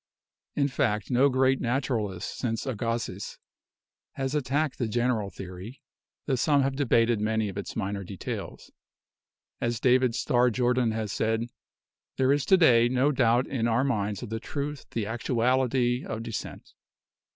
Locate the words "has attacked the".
4.13-4.87